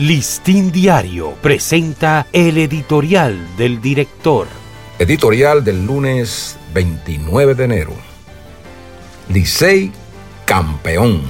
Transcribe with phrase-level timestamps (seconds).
[0.00, 4.46] Listín Diario presenta el editorial del director.
[4.98, 7.92] Editorial del lunes 29 de enero.
[9.28, 9.92] Licey
[10.46, 11.20] campeón.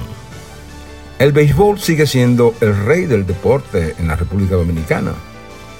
[1.19, 5.15] El béisbol sigue siendo el rey del deporte en la República Dominicana.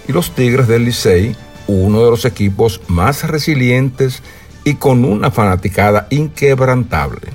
[0.10, 1.34] Y los Tigres del Licey,
[1.68, 4.22] uno de los equipos más resilientes
[4.66, 7.30] y con una fanaticada inquebrantable.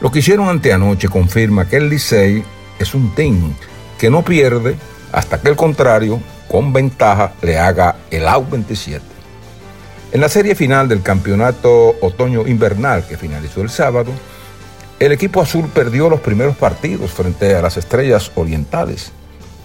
[0.00, 2.42] Lo que hicieron anteanoche confirma que el Licey
[2.80, 3.54] es un team
[4.00, 4.76] que no pierde
[5.12, 9.04] hasta que el contrario, con ventaja, le haga el out 27.
[10.12, 14.10] En la serie final del campeonato otoño-invernal que finalizó el sábado,
[14.98, 19.12] el equipo azul perdió los primeros partidos frente a las estrellas orientales,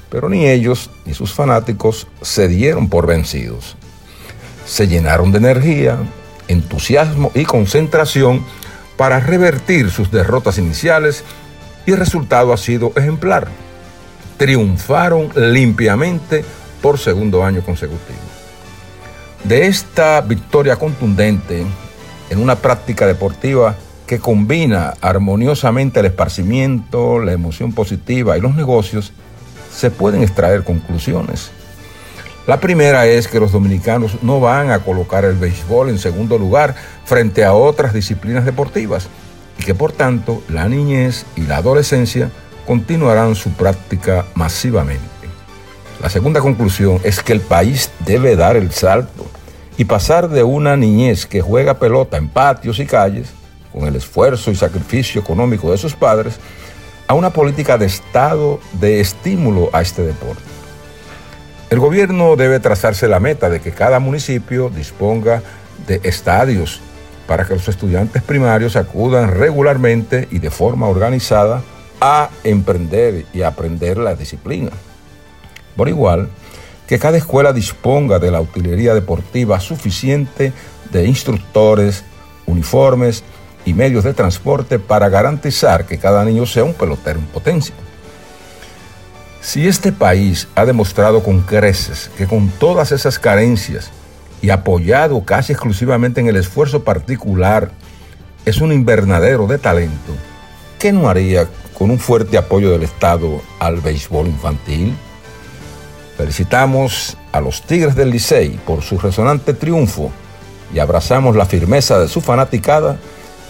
[0.10, 3.78] pero ni ellos ni sus fanáticos se dieron por vencidos.
[4.66, 5.98] Se llenaron de energía,
[6.50, 8.46] entusiasmo y concentración
[8.98, 11.24] para revertir sus derrotas iniciales
[11.86, 13.48] y el resultado ha sido ejemplar
[14.38, 16.44] triunfaron limpiamente
[16.82, 18.20] por segundo año consecutivo.
[19.44, 21.66] De esta victoria contundente
[22.30, 23.76] en una práctica deportiva
[24.08, 29.14] que combina armoniosamente el esparcimiento, la emoción positiva y los negocios,
[29.72, 31.52] se pueden extraer conclusiones.
[32.48, 36.76] La primera es que los dominicanos no van a colocar el béisbol en segundo lugar
[37.04, 39.08] frente a otras disciplinas deportivas
[39.58, 42.30] y que por tanto la niñez y la adolescencia
[42.66, 45.04] continuarán su práctica masivamente.
[46.02, 49.26] La segunda conclusión es que el país debe dar el salto
[49.78, 53.30] y pasar de una niñez que juega pelota en patios y calles,
[53.72, 56.40] con el esfuerzo y sacrificio económico de sus padres,
[57.08, 60.44] a una política de Estado de estímulo a este deporte.
[61.70, 65.42] El gobierno debe trazarse la meta de que cada municipio disponga
[65.88, 66.80] de estadios
[67.28, 71.64] para que los estudiantes primarios acudan regularmente y de forma organizada
[72.00, 74.72] a emprender y aprender la disciplina.
[75.76, 76.30] Por igual,
[76.88, 80.54] que cada escuela disponga de la utilería deportiva suficiente
[80.92, 82.04] de instructores,
[82.46, 83.24] uniformes
[83.66, 87.74] y medios de transporte para garantizar que cada niño sea un pelotero en potencia.
[89.42, 93.92] Si este país ha demostrado con creces que con todas esas carencias
[94.42, 97.72] y apoyado casi exclusivamente en el esfuerzo particular,
[98.46, 100.14] es un invernadero de talento,
[100.80, 101.48] ¿qué no haría
[101.78, 104.96] con un fuerte apoyo del Estado al béisbol infantil.
[106.18, 110.12] Felicitamos a los Tigres del Licey por su resonante triunfo
[110.74, 112.98] y abrazamos la firmeza de su fanaticada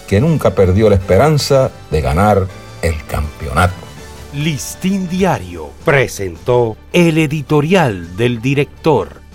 [0.08, 2.46] que nunca perdió la esperanza de ganar
[2.82, 3.74] el campeonato.
[4.34, 9.25] Listín Diario presentó el editorial del director.